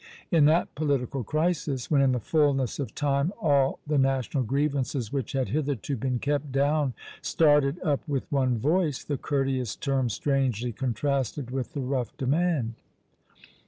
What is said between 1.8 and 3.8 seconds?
when in the fulness of time all